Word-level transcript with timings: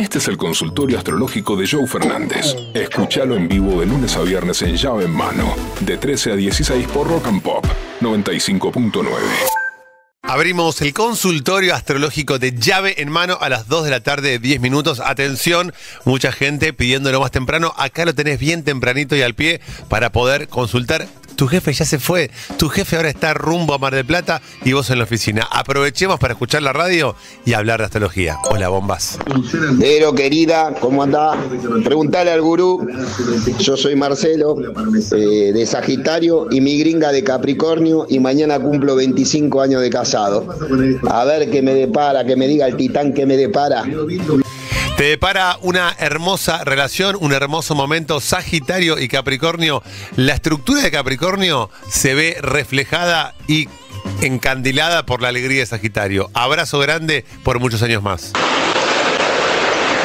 Este 0.00 0.16
es 0.16 0.28
el 0.28 0.38
consultorio 0.38 0.96
astrológico 0.96 1.56
de 1.56 1.68
Joe 1.68 1.86
Fernández. 1.86 2.56
Escúchalo 2.72 3.36
en 3.36 3.46
vivo 3.48 3.80
de 3.80 3.86
lunes 3.86 4.16
a 4.16 4.22
viernes 4.22 4.62
en 4.62 4.74
llave 4.74 5.04
en 5.04 5.10
mano, 5.10 5.54
de 5.80 5.98
13 5.98 6.32
a 6.32 6.36
16 6.36 6.88
por 6.88 7.06
Rock 7.06 7.26
and 7.26 7.42
Pop 7.42 7.66
95.9. 8.00 9.04
Abrimos 10.22 10.80
el 10.80 10.94
consultorio 10.94 11.74
astrológico 11.74 12.38
de 12.38 12.52
llave 12.52 12.94
en 13.02 13.10
mano 13.10 13.36
a 13.40 13.50
las 13.50 13.68
2 13.68 13.84
de 13.84 13.90
la 13.90 14.00
tarde, 14.00 14.38
10 14.38 14.60
minutos. 14.60 15.00
Atención, 15.00 15.74
mucha 16.04 16.32
gente 16.32 16.72
pidiéndolo 16.72 17.20
más 17.20 17.30
temprano. 17.30 17.74
Acá 17.76 18.06
lo 18.06 18.14
tenés 18.14 18.38
bien 18.38 18.64
tempranito 18.64 19.16
y 19.16 19.22
al 19.22 19.34
pie 19.34 19.60
para 19.88 20.12
poder 20.12 20.48
consultar. 20.48 21.08
Tu 21.40 21.48
jefe 21.48 21.72
ya 21.72 21.86
se 21.86 21.98
fue, 21.98 22.30
tu 22.58 22.68
jefe 22.68 22.96
ahora 22.96 23.08
está 23.08 23.32
rumbo 23.32 23.72
a 23.72 23.78
Mar 23.78 23.94
del 23.94 24.04
Plata 24.04 24.42
y 24.62 24.74
vos 24.74 24.90
en 24.90 24.98
la 24.98 25.04
oficina. 25.04 25.48
Aprovechemos 25.50 26.18
para 26.18 26.34
escuchar 26.34 26.60
la 26.60 26.74
radio 26.74 27.16
y 27.46 27.54
hablar 27.54 27.80
de 27.80 27.86
astrología. 27.86 28.36
Hola, 28.50 28.68
bombas. 28.68 29.18
Pero 29.78 30.14
querida, 30.14 30.74
¿cómo 30.78 31.02
andás? 31.02 31.38
Preguntale 31.82 32.30
al 32.30 32.42
gurú. 32.42 32.86
Yo 33.58 33.78
soy 33.78 33.96
Marcelo, 33.96 34.54
eh, 35.16 35.52
de 35.54 35.64
Sagitario, 35.64 36.46
y 36.50 36.60
mi 36.60 36.78
gringa 36.78 37.10
de 37.10 37.24
Capricornio, 37.24 38.04
y 38.06 38.18
mañana 38.18 38.60
cumplo 38.60 38.94
25 38.96 39.62
años 39.62 39.80
de 39.80 39.88
casado. 39.88 40.46
A 41.08 41.24
ver 41.24 41.50
qué 41.50 41.62
me 41.62 41.72
depara, 41.72 42.22
que 42.22 42.36
me 42.36 42.48
diga 42.48 42.66
el 42.66 42.76
titán 42.76 43.14
que 43.14 43.24
me 43.24 43.38
depara. 43.38 43.84
Te 45.00 45.06
depara 45.06 45.56
una 45.62 45.96
hermosa 45.98 46.62
relación, 46.62 47.16
un 47.18 47.32
hermoso 47.32 47.74
momento. 47.74 48.20
Sagitario 48.20 48.98
y 48.98 49.08
Capricornio. 49.08 49.82
La 50.14 50.34
estructura 50.34 50.82
de 50.82 50.90
Capricornio 50.90 51.70
se 51.88 52.12
ve 52.12 52.36
reflejada 52.42 53.34
y 53.48 53.66
encandilada 54.20 55.06
por 55.06 55.22
la 55.22 55.28
alegría 55.28 55.60
de 55.60 55.64
Sagitario. 55.64 56.28
Abrazo 56.34 56.78
grande 56.80 57.24
por 57.44 57.60
muchos 57.60 57.82
años 57.82 58.02
más. 58.02 58.32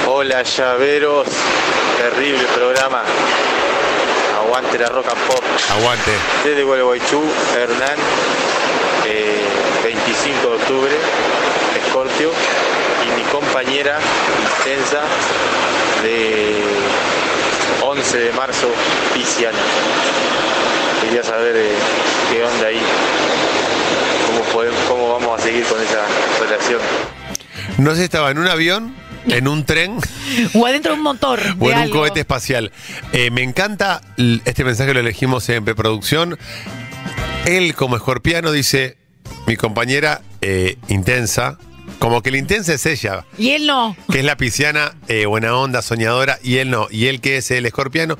Hola 0.07 0.43
llaveros, 0.43 1.27
terrible 1.97 2.45
programa. 2.55 3.03
Aguante 4.45 4.79
la 4.79 4.87
rock 4.87 5.07
and 5.11 5.27
pop. 5.27 5.43
Aguante. 5.71 6.11
Desde 6.45 6.63
Gualeguaychú, 6.63 7.21
Hernán, 7.53 7.97
eh, 9.07 9.43
25 9.83 10.39
de 10.39 10.55
octubre, 10.55 10.95
compañera 13.65 13.97
intensa 14.63 15.01
de 16.03 16.61
11 17.83 18.17
de 18.19 18.31
marzo, 18.33 18.67
Pisciana. 19.13 19.57
Quería 21.01 21.23
saber 21.23 21.55
eh, 21.55 21.71
qué 22.31 22.43
onda 22.43 22.67
ahí, 22.67 22.79
cómo, 24.27 24.41
podemos, 24.53 24.79
cómo 24.87 25.13
vamos 25.13 25.39
a 25.39 25.43
seguir 25.43 25.63
con 25.65 25.81
esa 25.81 26.05
relación. 26.39 26.79
No 27.79 27.91
sé 27.91 27.97
si 27.97 28.03
estaba 28.03 28.29
en 28.31 28.37
un 28.37 28.47
avión, 28.47 28.95
en 29.27 29.47
un 29.47 29.65
tren 29.65 29.97
O 30.53 30.65
adentro 30.67 30.91
de 30.93 30.97
un 30.99 31.03
motor. 31.03 31.39
o 31.59 31.65
de 31.65 31.71
en 31.71 31.77
un 31.77 31.83
algo. 31.83 31.99
cohete 31.99 32.19
espacial. 32.19 32.71
Eh, 33.13 33.31
me 33.31 33.41
encanta 33.41 34.01
este 34.45 34.63
mensaje, 34.63 34.93
lo 34.93 34.99
elegimos 34.99 35.49
en 35.49 35.65
preproducción. 35.65 36.37
Él, 37.45 37.73
como 37.73 37.95
escorpiano, 37.95 38.51
dice: 38.51 38.97
Mi 39.47 39.55
compañera 39.55 40.21
eh, 40.41 40.77
intensa, 40.87 41.57
como 41.99 42.21
que 42.21 42.31
la 42.31 42.37
intensa 42.37 42.73
es 42.73 42.85
ella. 42.85 43.25
Y 43.37 43.51
él 43.51 43.67
no. 43.67 43.95
que 44.11 44.19
es 44.19 44.25
la 44.25 44.37
pisciana, 44.37 44.93
eh, 45.07 45.25
buena 45.25 45.55
onda, 45.55 45.81
soñadora, 45.81 46.39
y 46.43 46.57
él 46.57 46.69
no, 46.69 46.87
y 46.89 47.07
él 47.07 47.21
que 47.21 47.37
es 47.37 47.51
el 47.51 47.65
escorpiano. 47.65 48.17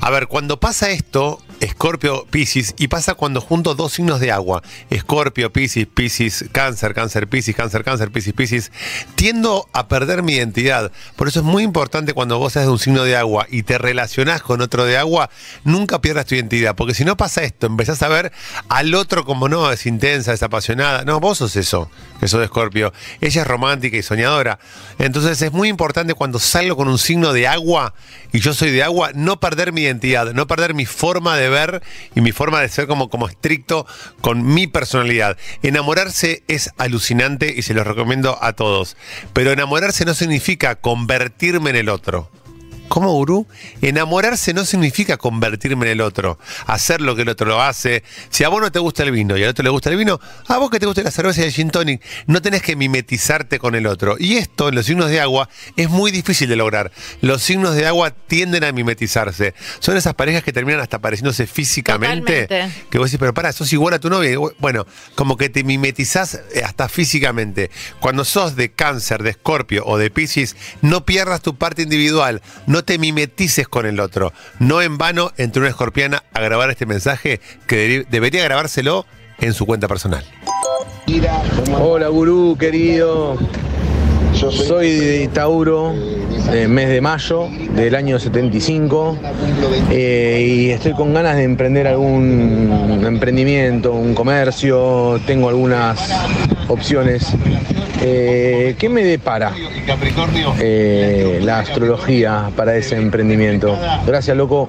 A 0.00 0.10
ver, 0.10 0.26
cuando 0.26 0.60
pasa 0.60 0.90
esto, 0.90 1.42
Escorpio, 1.60 2.26
Piscis, 2.30 2.74
y 2.78 2.88
pasa 2.88 3.14
cuando 3.14 3.40
junto 3.40 3.74
dos 3.74 3.92
signos 3.92 4.20
de 4.20 4.32
agua, 4.32 4.62
Escorpio, 4.90 5.52
Piscis, 5.52 5.86
Piscis, 5.86 6.44
Cáncer, 6.52 6.94
Cáncer, 6.94 7.28
Piscis, 7.28 7.56
Cáncer, 7.56 7.84
Cáncer, 7.84 8.10
Piscis, 8.10 8.34
Piscis, 8.34 8.72
tiendo 9.14 9.68
a 9.72 9.88
perder 9.88 10.22
mi 10.22 10.34
identidad. 10.34 10.92
Por 11.16 11.28
eso 11.28 11.40
es 11.40 11.46
muy 11.46 11.62
importante 11.62 12.12
cuando 12.12 12.38
vos 12.38 12.52
seas 12.52 12.66
de 12.66 12.72
un 12.72 12.78
signo 12.78 13.04
de 13.04 13.16
agua 13.16 13.46
y 13.50 13.62
te 13.62 13.78
relacionás 13.78 14.42
con 14.42 14.60
otro 14.60 14.84
de 14.84 14.98
agua, 14.98 15.30
nunca 15.64 16.00
pierdas 16.00 16.26
tu 16.26 16.34
identidad, 16.34 16.74
porque 16.76 16.94
si 16.94 17.04
no 17.04 17.16
pasa 17.16 17.42
esto, 17.42 17.66
empezás 17.66 18.02
a 18.02 18.08
ver 18.08 18.32
al 18.68 18.94
otro 18.94 19.24
como 19.24 19.48
no, 19.48 19.70
es 19.72 19.86
intensa, 19.86 20.32
es 20.32 20.42
apasionada. 20.42 21.04
No, 21.04 21.20
vos 21.20 21.38
sos 21.38 21.56
eso, 21.56 21.90
que 22.20 22.28
sos 22.28 22.40
de 22.40 22.46
Escorpio. 22.46 22.92
Ella 23.20 23.42
es 23.42 23.48
romántica 23.48 23.96
y 23.96 24.02
soñadora. 24.02 24.58
Entonces 24.98 25.40
es 25.42 25.52
muy 25.52 25.68
importante 25.68 26.14
cuando 26.14 26.38
salgo 26.38 26.76
con 26.76 26.88
un 26.88 26.98
signo 26.98 27.32
de 27.32 27.48
agua 27.48 27.94
y 28.32 28.40
yo 28.40 28.52
soy 28.54 28.70
de 28.70 28.82
agua, 28.82 29.10
no 29.14 29.40
perder 29.40 29.72
mi 29.72 29.82
identidad, 29.82 30.32
no 30.32 30.46
perder 30.46 30.74
mi 30.74 30.86
forma 30.86 31.36
de 31.36 31.45
ver 31.48 31.82
y 32.14 32.20
mi 32.20 32.32
forma 32.32 32.60
de 32.60 32.68
ser 32.68 32.86
como, 32.86 33.10
como 33.10 33.28
estricto 33.28 33.86
con 34.20 34.44
mi 34.44 34.66
personalidad. 34.66 35.36
Enamorarse 35.62 36.42
es 36.48 36.70
alucinante 36.78 37.54
y 37.56 37.62
se 37.62 37.74
los 37.74 37.86
recomiendo 37.86 38.38
a 38.42 38.52
todos. 38.54 38.96
Pero 39.32 39.52
enamorarse 39.52 40.04
no 40.04 40.14
significa 40.14 40.76
convertirme 40.76 41.70
en 41.70 41.76
el 41.76 41.88
otro. 41.88 42.30
¿Cómo, 42.96 43.12
gurú? 43.12 43.46
Enamorarse 43.82 44.54
no 44.54 44.64
significa 44.64 45.18
convertirme 45.18 45.84
en 45.84 45.92
el 45.92 46.00
otro, 46.00 46.38
hacer 46.64 47.02
lo 47.02 47.14
que 47.14 47.22
el 47.22 47.28
otro 47.28 47.46
lo 47.46 47.60
hace. 47.60 48.02
Si 48.30 48.42
a 48.42 48.48
vos 48.48 48.58
no 48.58 48.72
te 48.72 48.78
gusta 48.78 49.02
el 49.02 49.10
vino 49.10 49.36
y 49.36 49.42
al 49.42 49.50
otro 49.50 49.62
le 49.62 49.68
gusta 49.68 49.90
el 49.90 49.98
vino, 49.98 50.18
a 50.48 50.56
vos 50.56 50.70
que 50.70 50.80
te 50.80 50.86
gusta 50.86 51.02
la 51.02 51.10
cerveza 51.10 51.42
y 51.42 51.44
el 51.44 51.52
gin 51.52 51.68
tonic, 51.68 52.00
no 52.26 52.40
tenés 52.40 52.62
que 52.62 52.74
mimetizarte 52.74 53.58
con 53.58 53.74
el 53.74 53.86
otro. 53.86 54.16
Y 54.18 54.38
esto 54.38 54.70
en 54.70 54.76
los 54.76 54.86
signos 54.86 55.10
de 55.10 55.20
agua 55.20 55.50
es 55.76 55.90
muy 55.90 56.10
difícil 56.10 56.48
de 56.48 56.56
lograr. 56.56 56.90
Los 57.20 57.42
signos 57.42 57.74
de 57.74 57.86
agua 57.86 58.12
tienden 58.12 58.64
a 58.64 58.72
mimetizarse. 58.72 59.52
Son 59.78 59.94
esas 59.98 60.14
parejas 60.14 60.42
que 60.42 60.54
terminan 60.54 60.80
hasta 60.80 60.98
pareciéndose 60.98 61.46
físicamente. 61.46 62.44
Totalmente. 62.44 62.86
Que 62.88 62.96
vos 62.96 63.10
decís, 63.10 63.20
pero 63.20 63.34
pará, 63.34 63.52
sos 63.52 63.70
igual 63.74 63.92
a 63.92 63.98
tu 63.98 64.08
novia. 64.08 64.38
Bueno, 64.58 64.86
como 65.14 65.36
que 65.36 65.50
te 65.50 65.64
mimetizás 65.64 66.40
eh, 66.54 66.62
hasta 66.64 66.88
físicamente. 66.88 67.70
Cuando 68.00 68.24
sos 68.24 68.56
de 68.56 68.72
cáncer, 68.72 69.22
de 69.22 69.28
escorpio 69.28 69.84
o 69.84 69.98
de 69.98 70.10
piscis, 70.10 70.56
no 70.80 71.04
pierdas 71.04 71.42
tu 71.42 71.56
parte 71.56 71.82
individual. 71.82 72.40
No 72.66 72.85
te 72.86 72.98
mimetices 72.98 73.68
con 73.68 73.84
el 73.84 74.00
otro. 74.00 74.32
No 74.58 74.80
en 74.80 74.96
vano 74.96 75.32
entró 75.36 75.60
una 75.60 75.68
escorpiana 75.68 76.22
a 76.32 76.40
grabar 76.40 76.70
este 76.70 76.86
mensaje 76.86 77.40
que 77.66 78.06
debería 78.08 78.42
grabárselo 78.44 79.04
en 79.38 79.52
su 79.52 79.66
cuenta 79.66 79.88
personal. 79.88 80.24
Hola 81.78 82.08
gurú 82.08 82.56
querido, 82.58 83.36
soy 84.32 84.90
de 84.90 85.28
Tauro, 85.28 85.94
eh, 86.52 86.68
mes 86.68 86.88
de 86.88 87.00
mayo 87.00 87.48
del 87.74 87.94
año 87.94 88.18
75 88.18 89.18
eh, 89.90 90.46
y 90.48 90.70
estoy 90.70 90.92
con 90.92 91.12
ganas 91.12 91.36
de 91.36 91.44
emprender 91.44 91.86
algún 91.86 93.02
emprendimiento, 93.04 93.92
un 93.92 94.14
comercio, 94.14 95.20
tengo 95.26 95.48
algunas 95.48 95.98
opciones. 96.68 97.26
Eh, 98.02 98.74
¿Qué 98.78 98.88
me 98.88 99.04
depara 99.04 99.52
eh, 100.58 101.40
la 101.42 101.60
astrología 101.60 102.50
para 102.56 102.76
ese 102.76 102.96
emprendimiento? 102.96 103.78
Gracias 104.06 104.36
loco. 104.36 104.68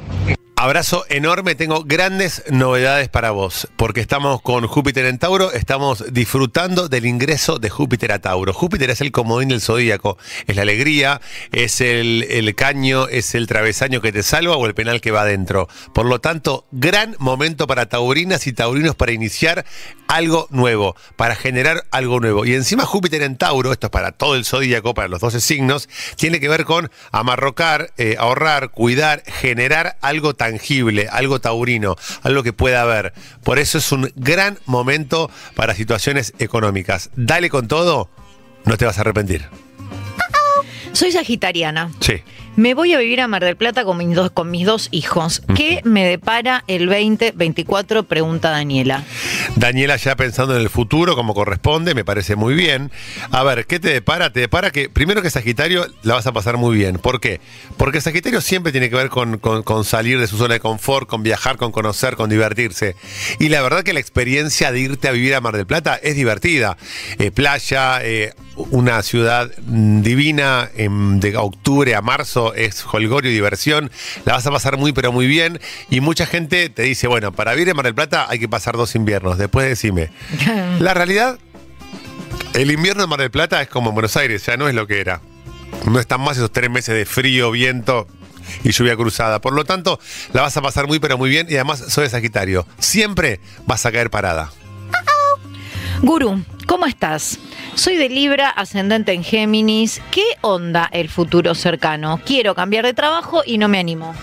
Abrazo 0.60 1.06
enorme, 1.10 1.54
tengo 1.54 1.84
grandes 1.84 2.42
novedades 2.50 3.10
para 3.10 3.30
vos, 3.30 3.68
porque 3.76 4.02
estamos 4.02 4.42
con 4.42 4.66
Júpiter 4.66 5.06
en 5.06 5.20
Tauro, 5.20 5.52
estamos 5.52 6.04
disfrutando 6.12 6.90
del 6.90 7.06
ingreso 7.06 7.60
de 7.60 7.70
Júpiter 7.70 8.12
a 8.12 8.18
Tauro. 8.18 8.54
Júpiter 8.54 8.90
es 8.90 9.00
el 9.02 9.12
comodín 9.12 9.50
del 9.50 9.62
zodíaco, 9.62 10.18
es 10.48 10.56
la 10.56 10.64
alegría, 10.64 11.22
es 11.52 11.80
el, 11.80 12.26
el 12.32 12.56
caño, 12.56 13.08
es 13.08 13.36
el 13.36 13.46
travesaño 13.46 14.02
que 14.02 14.12
te 14.12 14.24
salva 14.24 14.58
o 14.58 14.66
el 14.66 14.74
penal 14.74 15.00
que 15.00 15.12
va 15.12 15.22
adentro. 15.22 15.70
Por 15.94 16.08
lo 16.08 16.22
tanto, 16.22 16.66
gran 16.72 17.16
momento 17.20 17.68
para 17.68 17.88
taurinas 17.88 18.48
y 18.48 18.54
taurinos 18.54 18.96
para 18.96 19.12
iniciar 19.12 19.64
algo 20.08 20.48
nuevo, 20.50 20.96
para 21.18 21.36
generar 21.36 21.86
algo 21.92 22.20
nuevo. 22.20 22.46
Y 22.46 22.56
encima 22.56 22.84
Júpiter 22.84 23.22
en 23.22 23.38
Tauro, 23.38 23.72
esto 23.72 23.88
es 23.88 23.92
para 23.92 24.12
todo 24.12 24.36
el 24.36 24.44
zodíaco, 24.44 24.96
para 24.96 25.08
los 25.08 25.22
12 25.22 25.40
signos, 25.40 25.88
tiene 26.16 26.40
que 26.40 26.50
ver 26.50 26.66
con 26.66 26.90
amarrocar, 27.12 27.92
eh, 27.98 28.16
ahorrar, 28.18 28.72
cuidar, 28.72 29.22
generar 29.28 29.98
algo 30.02 30.34
tangible, 30.50 31.08
algo 31.12 31.40
taurino, 31.40 31.96
algo 32.24 32.44
que 32.44 32.54
pueda 32.54 32.82
haber. 32.82 33.14
Por 33.44 33.60
eso 33.60 33.78
es 33.78 33.92
un 33.92 34.12
gran 34.16 34.58
momento 34.66 35.30
para 35.56 35.76
situaciones 35.76 36.34
económicas. 36.40 37.10
Dale 37.16 37.50
con 37.50 37.68
todo, 37.68 38.10
no 38.66 38.78
te 38.78 38.86
vas 38.86 38.98
a 38.98 39.02
arrepentir. 39.02 39.67
Soy 40.98 41.12
sagitariana. 41.12 41.92
Sí. 42.00 42.24
Me 42.56 42.74
voy 42.74 42.92
a 42.96 42.98
vivir 42.98 43.22
a 43.22 43.28
Mar 43.28 43.44
del 43.44 43.56
Plata 43.56 43.84
con 43.84 43.98
mis 43.98 44.16
dos, 44.16 44.32
con 44.32 44.50
mis 44.50 44.66
dos 44.66 44.88
hijos. 44.90 45.44
¿Qué 45.56 45.82
me 45.84 46.04
depara 46.04 46.64
el 46.66 46.88
2024? 46.88 48.02
Pregunta 48.06 48.50
Daniela. 48.50 49.04
Daniela 49.58 49.96
ya 49.98 50.16
pensando 50.16 50.56
en 50.56 50.64
el 50.64 50.70
futuro 50.72 51.16
como 51.16 51.36
corresponde, 51.36 51.94
me 51.94 52.04
parece 52.04 52.36
muy 52.36 52.56
bien. 52.56 52.92
A 53.30 53.44
ver, 53.44 53.68
¿qué 53.68 53.80
te 53.80 53.90
depara? 53.90 54.34
Te 54.34 54.40
depara 54.40 54.72
que 54.72 54.90
primero 54.90 55.22
que 55.22 55.30
Sagitario 55.30 55.86
la 56.02 56.16
vas 56.16 56.26
a 56.26 56.32
pasar 56.32 56.58
muy 56.58 56.76
bien. 56.76 56.98
¿Por 56.98 57.20
qué? 57.22 57.42
Porque 57.78 58.02
Sagitario 58.02 58.42
siempre 58.42 58.72
tiene 58.72 58.90
que 58.90 58.96
ver 58.96 59.10
con, 59.10 59.38
con- 59.38 59.62
con 59.62 59.86
salir 59.86 60.20
de 60.20 60.26
su 60.26 60.36
zona 60.38 60.56
de 60.56 60.60
confort, 60.60 61.08
con 61.08 61.22
viajar, 61.22 61.58
con 61.58 61.72
conocer, 61.72 62.16
con 62.16 62.28
divertirse. 62.28 62.96
Y 63.38 63.50
la 63.50 63.62
verdad 63.62 63.84
que 63.84 63.94
la 63.94 64.00
experiencia 64.00 64.72
de 64.72 64.80
irte 64.80 65.08
a 65.08 65.12
vivir 65.12 65.36
a 65.36 65.42
Mar 65.42 65.56
del 65.56 65.68
Plata 65.68 65.96
es 66.02 66.16
divertida. 66.16 66.76
Eh, 67.20 67.30
playa, 67.30 68.00
eh, 68.04 68.34
una 68.58 69.02
ciudad 69.04 69.52
mm, 69.66 70.02
divina, 70.02 70.70
em, 70.76 71.20
de 71.20 71.38
octubre 71.38 71.96
a 71.96 72.02
marzo 72.02 72.54
es 72.54 72.84
holgorio 72.92 73.32
y 73.32 73.34
diversión. 73.34 73.92
La 74.26 74.34
vas 74.34 74.46
a 74.48 74.52
pasar 74.52 74.78
muy, 74.78 74.94
pero 74.94 75.12
muy 75.12 75.28
bien. 75.28 75.60
Y 75.90 76.02
mucha 76.02 76.26
gente 76.26 76.70
te 76.70 76.84
dice, 76.84 77.08
bueno, 77.08 77.32
para 77.32 77.54
vivir 77.54 77.70
en 77.70 77.76
Mar 77.76 77.86
del 77.86 77.96
Plata 77.96 78.28
hay 78.30 78.40
que 78.40 78.50
pasar 78.50 78.76
dos 78.76 78.96
inviernos. 78.96 79.38
Después 79.38 79.68
decime. 79.68 80.10
La 80.80 80.94
realidad, 80.94 81.38
el 82.54 82.72
invierno 82.72 83.04
en 83.04 83.10
Mar 83.10 83.20
del 83.20 83.32
Plata 83.32 83.62
es 83.62 83.68
como 83.68 83.90
en 83.90 83.96
Buenos 83.96 84.18
Aires, 84.18 84.46
ya 84.46 84.58
no 84.58 84.68
es 84.68 84.76
lo 84.76 84.88
que 84.88 85.00
era. 85.00 85.22
No 85.86 86.00
están 86.00 86.22
más 86.22 86.38
esos 86.38 86.52
tres 86.52 86.70
meses 86.70 86.96
de 86.96 87.06
frío, 87.06 87.52
viento 87.52 88.08
y 88.64 88.72
lluvia 88.72 88.96
cruzada. 88.96 89.40
Por 89.42 89.54
lo 89.54 89.66
tanto, 89.66 90.00
la 90.34 90.42
vas 90.42 90.58
a 90.58 90.62
pasar 90.62 90.88
muy 90.88 91.00
pero 91.00 91.18
muy 91.18 91.30
bien 91.30 91.48
y 91.50 91.56
además 91.56 91.84
soy 91.90 92.06
de 92.06 92.10
Sagitario. 92.10 92.66
Siempre 92.80 93.40
vas 93.66 93.86
a 93.86 93.92
caer 93.92 94.10
parada. 94.10 94.52
Gurú, 96.02 96.44
¿cómo 96.68 96.86
estás? 96.86 97.40
Soy 97.74 97.96
de 97.96 98.10
Libra, 98.10 98.50
ascendente 98.50 99.14
en 99.14 99.24
Géminis. 99.24 100.02
¿Qué 100.12 100.26
onda 100.42 100.88
el 100.92 101.10
futuro 101.10 101.56
cercano? 101.56 102.22
Quiero 102.26 102.54
cambiar 102.54 102.86
de 102.86 102.94
trabajo 102.94 103.42
y 103.46 103.58
no 103.58 103.68
me 103.68 103.80
animo. 103.80 104.14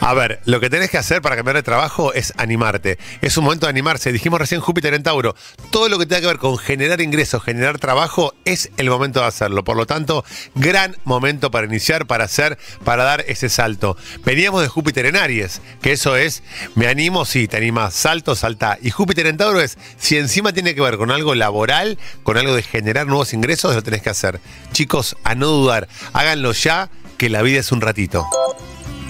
A 0.00 0.14
ver, 0.14 0.40
lo 0.44 0.60
que 0.60 0.70
tenés 0.70 0.90
que 0.90 0.98
hacer 0.98 1.22
para 1.22 1.34
cambiar 1.34 1.56
de 1.56 1.62
trabajo 1.62 2.12
es 2.12 2.32
animarte. 2.36 2.98
Es 3.20 3.36
un 3.36 3.44
momento 3.44 3.66
de 3.66 3.70
animarse. 3.70 4.12
Dijimos 4.12 4.38
recién 4.38 4.60
Júpiter 4.60 4.94
en 4.94 5.02
Tauro. 5.02 5.34
Todo 5.70 5.88
lo 5.88 5.98
que 5.98 6.06
tenga 6.06 6.20
que 6.20 6.26
ver 6.28 6.38
con 6.38 6.58
generar 6.58 7.00
ingresos, 7.00 7.42
generar 7.42 7.78
trabajo, 7.78 8.34
es 8.44 8.70
el 8.76 8.90
momento 8.90 9.20
de 9.20 9.26
hacerlo. 9.26 9.64
Por 9.64 9.76
lo 9.76 9.86
tanto, 9.86 10.24
gran 10.54 10.96
momento 11.04 11.50
para 11.50 11.66
iniciar, 11.66 12.06
para 12.06 12.24
hacer, 12.24 12.58
para 12.84 13.04
dar 13.04 13.24
ese 13.26 13.48
salto. 13.48 13.96
Veníamos 14.24 14.62
de 14.62 14.68
Júpiter 14.68 15.06
en 15.06 15.16
Aries, 15.16 15.62
que 15.82 15.92
eso 15.92 16.16
es, 16.16 16.42
me 16.74 16.86
animo, 16.86 17.24
sí, 17.24 17.48
te 17.48 17.56
animas, 17.56 17.94
salto, 17.94 18.36
salta. 18.36 18.78
Y 18.80 18.90
Júpiter 18.90 19.26
en 19.26 19.36
Tauro 19.36 19.60
es, 19.60 19.78
si 19.96 20.16
encima 20.16 20.52
tiene 20.52 20.74
que 20.74 20.80
ver 20.80 20.96
con 20.96 21.10
algo 21.10 21.34
laboral, 21.34 21.77
con 22.22 22.36
algo 22.36 22.54
de 22.54 22.62
generar 22.62 23.06
nuevos 23.06 23.32
ingresos, 23.32 23.74
lo 23.74 23.82
tenés 23.82 24.02
que 24.02 24.10
hacer. 24.10 24.40
Chicos, 24.72 25.16
a 25.24 25.34
no 25.34 25.46
dudar, 25.46 25.88
háganlo 26.12 26.52
ya, 26.52 26.90
que 27.16 27.28
la 27.28 27.42
vida 27.42 27.60
es 27.60 27.72
un 27.72 27.80
ratito. 27.80 28.26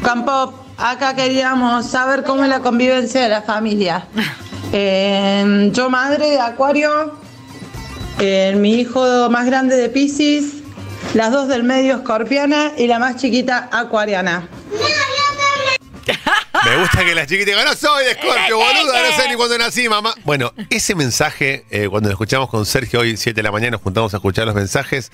Campo, 0.03 0.67
acá 0.76 1.15
queríamos 1.15 1.87
saber 1.87 2.25
cómo 2.25 2.44
es 2.44 2.49
la 2.49 2.61
convivencia 2.61 3.23
de 3.23 3.29
la 3.29 3.43
familia. 3.43 4.06
Eh, 4.73 5.70
yo 5.73 5.91
madre 5.91 6.29
de 6.29 6.41
Acuario, 6.41 7.19
eh, 8.19 8.55
mi 8.56 8.75
hijo 8.75 9.31
más 9.31 9.47
grande 9.47 9.76
de 9.76 9.88
Pisces, 9.88 10.62
las 11.15 11.32
dos 11.32 11.49
del 11.49 11.65
medio 11.65 11.97
escorpiana 11.97 12.73
y 12.76 12.87
la 12.87 12.99
más 12.99 13.17
chiquita 13.17 13.69
acuariana. 13.73 14.49
Me 16.69 16.76
gusta 16.76 17.03
que 17.03 17.15
las 17.15 17.26
chiquitas 17.26 17.47
digan, 17.47 17.65
no 17.65 17.75
soy 17.75 18.05
de 18.05 18.12
Scorpio, 18.12 18.59
boluda, 18.59 19.03
no 19.03 19.17
sé 19.17 19.29
ni 19.29 19.37
cuándo 19.37 19.56
nací, 19.56 19.88
mamá. 19.88 20.15
Bueno, 20.25 20.53
ese 20.69 20.94
mensaje, 20.94 21.65
eh, 21.70 21.88
cuando 21.88 22.11
lo 22.11 22.12
escuchamos 22.12 22.50
con 22.50 22.67
Sergio 22.67 23.00
hoy, 23.00 23.17
7 23.17 23.35
de 23.35 23.43
la 23.43 23.50
mañana, 23.50 23.73
nos 23.73 23.82
juntamos 23.82 24.12
a 24.12 24.19
escuchar 24.19 24.44
los 24.44 24.55
mensajes, 24.55 25.11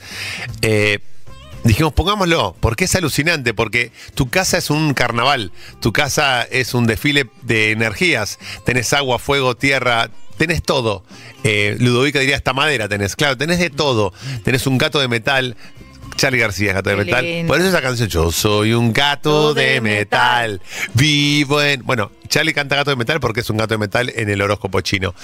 eh, 0.63 0.99
dijimos, 1.63 1.93
pongámoslo, 1.93 2.57
porque 2.59 2.87
es 2.87 2.95
alucinante, 2.97 3.55
porque 3.55 3.93
tu 4.15 4.29
casa 4.31 4.59
es 4.59 4.69
un 4.69 4.95
carnaval, 4.95 5.53
tu 5.81 5.93
casa 5.93 6.43
es 6.43 6.75
un 6.75 6.89
desfile 6.89 7.31
de 7.43 7.71
energías, 7.71 8.41
tenés 8.65 8.93
agua, 8.93 9.21
fuego, 9.21 9.57
tierra, 9.57 10.11
tenés 10.37 10.63
todo. 10.63 11.05
Eh, 11.45 11.77
Ludovica 11.79 12.19
diría 12.19 12.37
hasta 12.37 12.53
madera 12.53 12.89
tenés, 12.89 13.17
claro, 13.17 13.37
tenés 13.37 13.59
de 13.59 13.71
todo. 13.71 14.13
Tenés 14.43 14.67
un 14.67 14.79
gato 14.79 14.99
de 14.99 15.09
metal. 15.09 15.57
Charlie 16.17 16.39
García, 16.39 16.73
gato 16.73 16.91
de 16.91 16.97
Qué 16.97 17.05
metal. 17.05 17.25
lindo. 17.25 17.49
Por 17.53 17.59
eso 17.61 17.69
esa 17.69 17.83
canción, 17.83 18.09
yo 18.09 18.31
soy 18.33 18.73
un 18.73 18.93
gato 18.93 19.55
de 19.55 19.81
metal, 19.81 20.61
vivo 20.95 21.61
en... 21.63 21.85
Bueno, 21.85 22.11
Charlie 22.29 22.53
canta 22.55 22.77
gato 22.77 22.91
de 22.91 22.97
metal 22.97 23.21
porque 23.21 23.41
es 23.41 23.51
un 23.51 23.57
gato 23.59 23.75
de 23.75 23.79
metal 23.79 24.13
en 24.17 24.29
el 24.29 24.41
horóscopo 24.43 24.81
chino. 24.81 25.15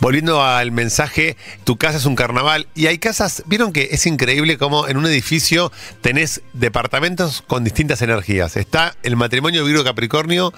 Volviendo 0.00 0.42
al 0.44 0.72
mensaje, 0.72 1.36
tu 1.64 1.76
casa 1.76 1.98
es 1.98 2.04
un 2.04 2.14
carnaval 2.16 2.66
y 2.74 2.86
hay 2.86 2.98
casas, 2.98 3.42
vieron 3.46 3.72
que 3.72 3.88
es 3.92 4.06
increíble 4.06 4.58
como 4.58 4.86
en 4.88 4.96
un 4.96 5.06
edificio 5.06 5.72
tenés 6.00 6.42
departamentos 6.52 7.42
con 7.46 7.64
distintas 7.64 8.02
energías. 8.02 8.56
Está 8.56 8.96
el 9.02 9.16
matrimonio 9.16 9.64
Virgo 9.64 9.84
Capricornio, 9.84 10.52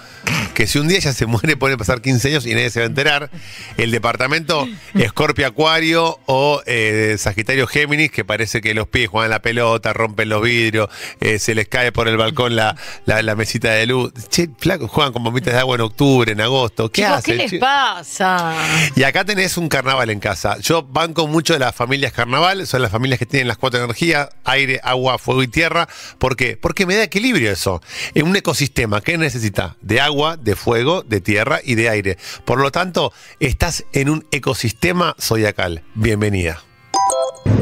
que 0.55 0.67
si 0.67 0.79
un 0.79 0.89
día 0.89 0.99
ya 0.99 1.13
se 1.13 1.27
muere 1.27 1.57
puede 1.57 1.77
pasar 1.79 2.01
15 2.01 2.29
años 2.29 2.47
y 2.47 2.55
nadie 2.55 2.71
se 2.71 2.81
va 2.81 2.85
a 2.85 2.89
enterar. 2.89 3.31
El 3.77 3.91
departamento 3.91 4.67
Escorpio 4.95 5.47
Acuario 5.47 6.19
o 6.27 6.63
eh, 6.67 7.17
Sagitario 7.19 7.67
Géminis, 7.67 8.11
que 8.11 8.25
parece 8.25 8.61
que 8.61 8.75
los 8.75 8.89
pies 8.89 9.09
juegan 9.09 9.31
la 9.31 9.43
pelota, 9.43 9.93
rompen 9.93 10.29
los 10.29 10.43
vidrios, 10.43 10.89
eh, 11.21 11.39
se 11.39 11.55
les 11.55 11.69
cae 11.69 11.93
por 11.93 12.09
el 12.09 12.17
balcón 12.17 12.57
la, 12.57 12.77
la- 13.07 13.35
mesita 13.35 13.73
de 13.73 13.87
luz. 13.87 14.13
Che, 14.29 14.49
flaco, 14.59 14.87
juegan 14.87 15.13
con 15.13 15.25
bombitas 15.25 15.55
de 15.55 15.59
agua 15.61 15.77
octubre, 15.85 16.33
en 16.33 16.41
agosto. 16.41 16.91
¿Qué 16.91 17.03
Chicos, 17.03 17.19
hacen? 17.19 17.37
¿qué 17.37 17.49
les 17.49 17.61
pasa? 17.61 18.55
Y 18.97 19.03
acá 19.03 19.25
tenés 19.25 19.57
un 19.57 19.69
carnaval 19.69 20.11
en 20.11 20.21
casa. 20.21 20.59
Yo 20.59 20.83
banco 20.83 21.27
mucho 21.27 21.53
de 21.53 21.59
las 21.59 21.75
familias 21.75 22.13
carnaval, 22.13 22.67
son 22.67 22.83
las 22.83 22.91
familias 22.91 23.19
que 23.19 23.27
tienen 23.27 23.49
las 23.49 23.59
cuatro 23.59 23.83
energías, 23.83 24.29
aire, 24.45 24.81
agua, 24.83 25.19
fuego 25.19 25.43
y 25.43 25.49
tierra. 25.49 25.89
¿Por 26.19 26.37
qué? 26.37 26.57
Porque 26.57 26.87
me 26.87 26.97
da 26.97 27.03
equilibrio 27.05 27.51
eso. 27.51 27.83
En 28.15 28.27
un 28.27 28.37
ecosistema, 28.37 29.01
¿qué 29.01 29.19
necesita? 29.19 29.77
De 29.81 30.01
agua, 30.01 30.37
de 30.37 30.57
fuego, 30.57 31.03
de 31.03 31.21
tierra 31.21 31.61
y 31.63 31.75
de 31.75 31.89
aire. 31.89 32.19
Por 32.45 32.61
lo 32.61 32.71
tanto, 32.71 33.13
estás 33.41 33.85
en 33.93 34.11
un 34.11 34.27
ecosistema 34.31 35.15
zodiacal. 35.21 35.83
Bienvenida. 35.95 36.63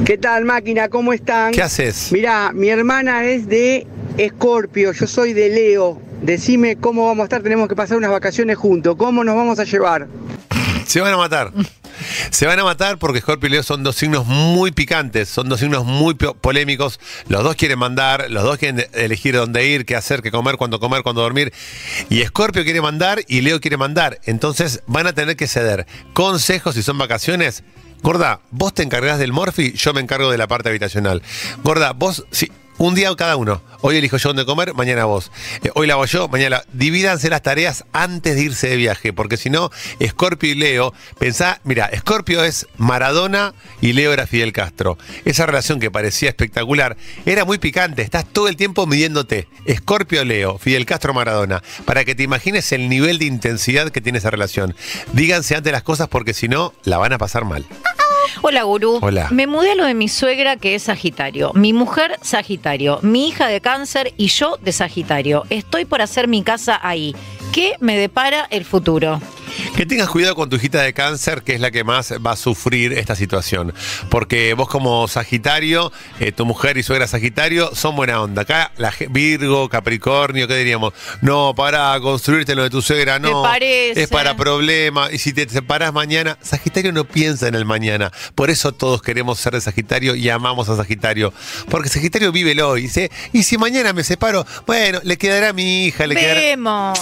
¿Qué 0.05 0.19
tal 0.19 0.45
máquina? 0.45 0.89
¿Cómo 0.89 1.13
están? 1.13 1.53
¿Qué 1.53 1.63
haces? 1.63 2.11
Mirá, 2.13 2.51
mi 2.53 2.69
hermana 2.69 3.25
es 3.25 3.47
de 3.47 3.87
Escorpio, 4.19 4.93
yo 4.93 5.07
soy 5.07 5.33
de 5.33 5.49
Leo. 5.49 6.12
Decime 6.23 6.77
cómo 6.77 7.07
vamos 7.07 7.23
a 7.23 7.25
estar, 7.25 7.43
tenemos 7.43 7.69
que 7.69 7.75
pasar 7.77 7.97
unas 7.97 8.11
vacaciones 8.11 8.57
juntos. 8.57 8.97
¿Cómo 8.97 9.25
nos 9.25 9.35
vamos 9.37 9.59
a 9.59 9.65
llevar? 9.65 10.07
Se 10.87 11.01
van 11.01 11.13
a 11.13 11.17
matar. 11.17 11.53
Se 12.31 12.47
van 12.47 12.59
a 12.59 12.65
matar 12.65 12.99
porque 12.99 13.21
Scorpio 13.21 13.49
y 13.49 13.53
Leo 13.53 13.63
son 13.63 13.83
dos 13.85 13.95
signos 13.97 14.27
muy 14.27 14.73
picantes, 14.73 15.29
son 15.29 15.49
dos 15.49 15.61
signos 15.61 15.85
muy 15.85 16.15
po- 16.15 16.35
polémicos. 16.35 16.99
Los 17.29 17.45
dos 17.45 17.55
quieren 17.55 17.79
mandar, 17.79 18.31
los 18.31 18.43
dos 18.43 18.57
quieren 18.59 18.87
elegir 18.95 19.37
dónde 19.37 19.67
ir, 19.67 19.85
qué 19.85 19.95
hacer, 19.95 20.23
qué 20.23 20.31
comer, 20.31 20.57
cuándo 20.57 20.81
comer, 20.81 21.03
cuándo 21.03 21.21
dormir. 21.23 21.53
Y 22.09 22.23
Scorpio 22.25 22.65
quiere 22.65 22.81
mandar 22.81 23.21
y 23.29 23.43
Leo 23.43 23.61
quiere 23.61 23.77
mandar. 23.77 24.19
Entonces 24.25 24.83
van 24.87 25.07
a 25.07 25.13
tener 25.13 25.37
que 25.37 25.47
ceder. 25.47 25.87
Consejos 26.13 26.75
si 26.75 26.83
son 26.83 26.99
vacaciones. 26.99 27.63
Gorda, 28.03 28.41
vos 28.51 28.75
te 28.75 28.83
encargás 28.83 29.19
del 29.21 29.33
morfi, 29.33 29.73
yo 29.73 29.93
me 29.93 30.01
encargo 30.01 30.31
de 30.31 30.39
la 30.39 30.49
parte 30.49 30.71
habitacional. 30.71 31.23
Gorda, 31.63 31.93
vos, 31.93 32.25
sí, 32.33 32.51
un 32.83 32.97
día 32.97 33.15
cada 33.15 33.37
uno. 33.37 33.63
Hoy 33.81 33.97
elijo 33.97 34.17
yo 34.17 34.31
dónde 34.31 34.45
comer, 34.45 34.75
mañana 34.75 35.05
vos. 35.05 35.31
Eh, 35.63 35.71
hoy 35.75 35.87
la 35.87 35.95
hago 35.95 36.05
yo, 36.07 36.27
mañana. 36.27 36.63
Divídanse 36.73 37.31
las 37.31 37.43
tareas 37.43 37.85
antes 37.93 38.35
de 38.35 38.43
irse 38.43 38.69
de 38.69 38.77
viaje, 38.77 39.13
porque 39.13 39.37
si 39.37 39.51
no, 39.51 39.71
Scorpio 40.05 40.51
y 40.51 40.55
Leo, 40.55 40.93
pensá, 41.17 41.61
mira, 41.63 41.89
Scorpio 41.97 42.43
es 42.43 42.67
Maradona 42.79 43.55
y 43.81 43.93
Leo 43.93 44.13
era 44.13 44.27
Fidel 44.27 44.53
Castro. 44.53 44.99
Esa 45.25 45.47
relación 45.47 45.79
que 45.79 45.93
parecía 45.93 46.29
espectacular 46.31 46.97
era 47.25 47.45
muy 47.45 47.59
picante, 47.59 48.03
estás 48.03 48.25
todo 48.25 48.49
el 48.49 48.57
tiempo 48.57 48.85
midiéndote. 48.87 49.47
Scorpio 49.71 50.25
Leo, 50.25 50.59
Fidel 50.59 50.85
Castro 50.85 51.15
Maradona, 51.15 51.63
para 51.85 52.05
que 52.05 52.17
te 52.17 52.25
imagines 52.25 52.73
el 52.73 52.89
nivel 52.89 53.19
de 53.19 53.27
intensidad 53.27 53.91
que 53.91 54.01
tiene 54.01 54.19
esa 54.19 54.31
relación. 54.31 54.75
Díganse 55.13 55.55
antes 55.55 55.73
las 55.73 55.85
cosas 55.85 56.09
porque 56.09 56.35
si 56.35 56.49
no, 56.49 56.75
la 56.83 56.99
van 56.99 57.13
a 57.13 57.19
pasar 57.19 57.45
mal. 57.45 57.65
Hola, 58.43 58.63
gurú. 58.65 58.99
Hola. 59.03 59.29
Me 59.31 59.47
mudé 59.47 59.73
a 59.73 59.75
lo 59.75 59.85
de 59.85 59.95
mi 59.95 60.09
suegra, 60.09 60.57
que 60.57 60.75
es 60.75 60.85
Sagitario. 60.85 61.53
Mi 61.55 61.73
mujer, 61.73 62.19
Sagitario. 62.23 62.99
Mi 63.03 63.29
hija 63.29 63.49
de 63.49 63.61
cáncer 63.61 64.15
y 64.17 64.29
yo 64.29 64.59
de 64.61 64.73
Sagitario. 64.73 65.45
Estoy 65.51 65.85
por 65.85 66.03
hacer 66.03 66.29
mi 66.29 66.43
casa 66.43 66.79
ahí. 66.83 67.15
¿Qué 67.53 67.77
me 67.81 67.97
depara 67.99 68.47
el 68.51 68.65
futuro? 68.65 69.21
Que 69.77 69.87
tengas 69.87 70.11
cuidado 70.11 70.35
con 70.35 70.51
tu 70.51 70.57
hijita 70.57 70.83
de 70.83 70.93
cáncer, 70.93 71.43
que 71.43 71.55
es 71.55 71.61
la 71.61 71.71
que 71.71 71.83
más 71.83 72.13
va 72.25 72.33
a 72.33 72.37
sufrir 72.37 72.93
esta 72.93 73.17
situación. 73.17 73.73
Porque 74.11 74.53
vos 74.53 74.69
como 74.69 75.09
Sagitario, 75.09 75.91
eh, 76.21 76.31
tu 76.31 76.45
mujer 76.45 76.77
y 76.77 76.83
suegra 76.83 77.07
Sagitario 77.07 77.75
son 77.75 77.97
buena 77.97 78.21
onda. 78.21 78.43
Acá 78.43 78.71
la 78.77 78.93
Virgo, 79.09 79.71
Capricornio, 79.71 80.47
¿qué 80.47 80.57
diríamos? 80.57 80.93
No, 81.23 81.55
para 81.57 81.99
construirte 82.01 82.55
lo 82.55 82.65
de 82.65 82.71
tu 82.71 82.83
suegra, 82.83 83.19
no. 83.19 83.43
parece? 83.43 84.03
Es 84.03 84.09
para 84.09 84.37
problemas. 84.37 85.11
Y 85.13 85.19
si 85.19 85.33
te 85.33 85.49
separás 85.49 85.93
mañana, 85.93 86.37
Sagitario 86.43 86.93
no 86.93 87.05
piensa 87.05 87.49
en 87.49 87.55
el 87.55 87.65
mañana. 87.65 88.13
Por 88.35 88.51
eso 88.51 88.73
todos 88.73 89.01
queremos 89.01 89.41
ser 89.41 89.55
de 89.55 89.63
Sagitario 89.63 90.15
y 90.15 90.29
amamos 90.29 90.69
a 90.69 90.77
Sagitario. 90.77 91.33
Porque 91.71 91.89
Sagitario 91.89 92.31
vive 92.31 92.53
el 92.53 92.61
hoy. 92.61 92.83
Dice, 92.83 93.11
y 93.33 93.43
si 93.45 93.57
mañana 93.57 93.95
me 93.95 94.05
separo, 94.05 94.47
bueno, 94.67 95.01
le 95.03 95.17
quedará 95.17 95.49
a 95.49 95.53
mi 95.55 95.87
hija, 95.87 96.07
le 96.07 96.15
quedará... 96.15 96.93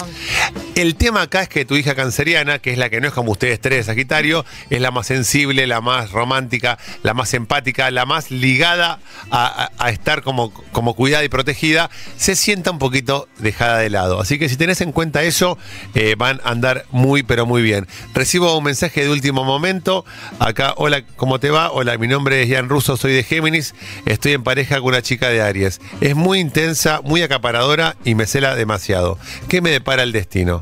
El 0.73 0.95
tema 0.95 1.23
acá 1.23 1.41
es 1.41 1.49
que 1.49 1.65
tu 1.65 1.75
hija 1.75 1.95
canceriana, 1.95 2.59
que 2.59 2.71
es 2.71 2.77
la 2.77 2.89
que 2.89 3.01
no 3.01 3.07
es 3.07 3.13
como 3.13 3.33
ustedes 3.33 3.59
tres, 3.59 3.87
Sagitario, 3.87 4.45
es 4.69 4.79
la 4.79 4.89
más 4.89 5.05
sensible, 5.05 5.67
la 5.67 5.81
más 5.81 6.11
romántica, 6.11 6.77
la 7.03 7.13
más 7.13 7.33
empática, 7.33 7.91
la 7.91 8.05
más 8.05 8.31
ligada 8.31 8.99
a, 9.31 9.69
estar 9.89 10.21
como, 10.21 10.53
como 10.71 10.93
cuidada 10.93 11.25
y 11.25 11.29
protegida, 11.29 11.89
se 12.15 12.37
sienta 12.37 12.71
un 12.71 12.79
poquito 12.79 13.27
dejada 13.39 13.79
de 13.79 13.89
lado. 13.89 14.21
Así 14.21 14.39
que 14.39 14.47
si 14.47 14.55
tenés 14.55 14.79
en 14.79 14.93
cuenta 14.93 15.23
eso, 15.23 15.57
eh, 15.93 16.15
van 16.17 16.39
a 16.45 16.51
andar 16.51 16.85
muy, 16.91 17.21
pero 17.21 17.45
muy 17.45 17.61
bien. 17.61 17.85
Recibo 18.13 18.57
un 18.57 18.63
mensaje 18.63 19.03
de 19.03 19.09
último 19.09 19.43
momento. 19.43 20.05
Acá, 20.39 20.73
hola, 20.77 21.03
¿cómo 21.17 21.41
te 21.41 21.49
va? 21.49 21.69
Hola, 21.71 21.97
mi 21.97 22.07
nombre 22.07 22.43
es 22.43 22.49
Jan 22.49 22.69
Russo, 22.69 22.95
soy 22.95 23.11
de 23.11 23.23
Géminis. 23.23 23.75
Estoy 24.05 24.33
en 24.33 24.43
pareja 24.43 24.77
con 24.77 24.87
una 24.87 25.01
chica 25.01 25.27
de 25.27 25.41
Aries. 25.41 25.81
Es 25.99 26.15
muy 26.15 26.39
intensa, 26.39 27.01
muy 27.03 27.21
acaparadora 27.23 27.97
y 28.05 28.15
me 28.15 28.25
cela 28.25 28.55
demasiado. 28.55 29.19
¿Qué 29.49 29.59
me 29.59 29.69
depara 29.69 30.03
el 30.03 30.13
destino? 30.13 30.61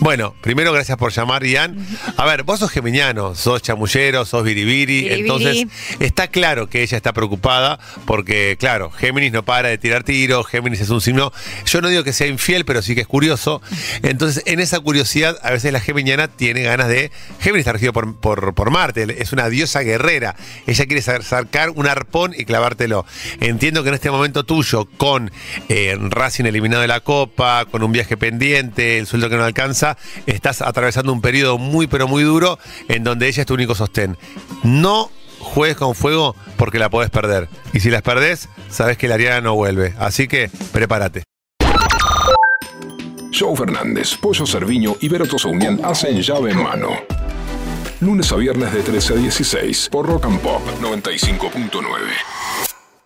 Bueno, 0.00 0.34
primero 0.40 0.72
gracias 0.72 0.96
por 0.96 1.12
llamar, 1.12 1.44
Ian. 1.44 1.76
A 2.16 2.24
ver, 2.24 2.42
vos 2.42 2.58
sos 2.60 2.70
geminiano, 2.70 3.34
sos 3.34 3.60
chamullero, 3.60 4.24
sos 4.24 4.42
biribiri, 4.44 5.02
Biribiri. 5.02 5.20
entonces 5.20 5.66
está 5.98 6.28
claro 6.28 6.70
que 6.70 6.82
ella 6.82 6.96
está 6.96 7.12
preocupada 7.12 7.78
porque, 8.06 8.56
claro, 8.58 8.90
Géminis 8.90 9.30
no 9.30 9.44
para 9.44 9.68
de 9.68 9.76
tirar 9.76 10.02
tiros, 10.02 10.46
Géminis 10.46 10.80
es 10.80 10.88
un 10.88 11.02
signo, 11.02 11.32
yo 11.66 11.82
no 11.82 11.88
digo 11.88 12.02
que 12.02 12.14
sea 12.14 12.26
infiel, 12.28 12.64
pero 12.64 12.80
sí 12.80 12.94
que 12.94 13.02
es 13.02 13.06
curioso. 13.06 13.60
Entonces, 14.02 14.42
en 14.46 14.60
esa 14.60 14.80
curiosidad, 14.80 15.36
a 15.42 15.50
veces 15.50 15.70
la 15.70 15.80
geminiana 15.80 16.28
tiene 16.28 16.62
ganas 16.62 16.88
de... 16.88 17.10
Géminis 17.40 17.60
está 17.60 17.72
regido 17.72 17.92
por, 17.92 18.16
por, 18.20 18.54
por 18.54 18.70
Marte, 18.70 19.06
es 19.22 19.32
una 19.34 19.50
diosa 19.50 19.80
guerrera. 19.80 20.34
Ella 20.66 20.86
quiere 20.86 21.02
sa- 21.02 21.20
sacar 21.20 21.70
un 21.70 21.86
arpón 21.86 22.32
y 22.36 22.46
clavártelo. 22.46 23.04
Entiendo 23.40 23.82
que 23.82 23.90
en 23.90 23.96
este 23.96 24.10
momento 24.10 24.44
tuyo, 24.44 24.88
con 24.96 25.30
eh, 25.68 25.94
Racing 26.00 26.44
eliminado 26.46 26.80
de 26.80 26.88
la 26.88 27.00
Copa, 27.00 27.66
con 27.70 27.82
un 27.82 27.92
viaje 27.92 28.16
pendiente, 28.16 28.98
el 28.98 29.06
sueldo 29.06 29.28
que 29.28 29.36
no 29.36 29.44
alcanza, 29.44 29.89
estás 30.26 30.62
atravesando 30.62 31.12
un 31.12 31.20
periodo 31.20 31.58
muy 31.58 31.86
pero 31.86 32.08
muy 32.08 32.22
duro 32.22 32.58
en 32.88 33.04
donde 33.04 33.28
ella 33.28 33.42
es 33.42 33.46
tu 33.46 33.54
único 33.54 33.74
sostén. 33.74 34.16
No 34.62 35.10
juegues 35.38 35.76
con 35.76 35.94
fuego 35.94 36.36
porque 36.56 36.78
la 36.78 36.90
podés 36.90 37.10
perder. 37.10 37.48
Y 37.72 37.80
si 37.80 37.90
las 37.90 38.02
perdés, 38.02 38.48
sabes 38.68 38.96
que 38.96 39.08
la 39.08 39.14
Ariana 39.14 39.40
no 39.40 39.54
vuelve. 39.54 39.94
Así 39.98 40.28
que 40.28 40.50
prepárate. 40.72 41.24
Joe 43.32 43.56
Fernández, 43.56 44.16
Pollo 44.16 44.44
Cerviño 44.44 44.96
y 45.00 45.08
Vero 45.08 45.26
Tosaunian 45.26 45.80
hacen 45.84 46.20
llave 46.20 46.50
en 46.50 46.62
mano. 46.62 46.90
Lunes 48.00 48.32
a 48.32 48.36
viernes 48.36 48.72
de 48.72 48.82
13 48.82 49.14
a 49.14 49.16
16 49.16 49.88
por 49.90 50.06
Rock 50.06 50.26
and 50.26 50.40
Pop 50.40 50.62
95.9. 50.80 52.69